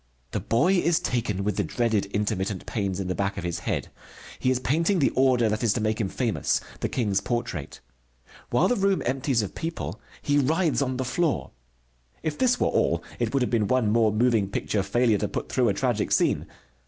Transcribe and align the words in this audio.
The 0.31 0.39
boy 0.39 0.73
is 0.77 0.99
taken 0.99 1.43
with 1.43 1.57
the 1.57 1.63
dreaded 1.63 2.07
intermittent 2.07 2.65
pains 2.65 2.99
in 2.99 3.07
the 3.07 3.13
back 3.13 3.37
of 3.37 3.43
his 3.43 3.59
head. 3.59 3.89
He 4.39 4.49
is 4.49 4.59
painting 4.59 4.97
the 4.97 5.11
order 5.11 5.47
that 5.47 5.61
is 5.61 5.73
to 5.73 5.79
make 5.79 6.01
him 6.01 6.09
famous: 6.09 6.59
the 6.79 6.89
King's 6.89 7.21
portrait. 7.21 7.81
While 8.49 8.67
the 8.67 8.75
room 8.75 9.03
empties 9.05 9.43
of 9.43 9.53
people 9.53 10.01
he 10.23 10.39
writhes 10.39 10.81
on 10.81 10.97
the 10.97 11.05
floor. 11.05 11.51
If 12.23 12.35
this 12.35 12.59
were 12.59 12.65
all, 12.65 13.03
it 13.19 13.31
would 13.31 13.43
have 13.43 13.51
been 13.51 13.67
one 13.67 13.91
more 13.91 14.11
moving 14.11 14.49
picture 14.49 14.81
failure 14.81 15.19
to 15.19 15.27
put 15.27 15.49
through 15.51 15.69
a 15.69 15.73
tragic 15.75 16.11
scene. 16.11 16.47